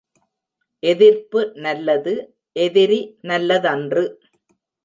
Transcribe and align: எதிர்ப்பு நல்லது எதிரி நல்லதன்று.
எதிர்ப்பு 0.83 1.41
நல்லது 1.57 2.13
எதிரி 2.55 2.99
நல்லதன்று. 3.23 4.05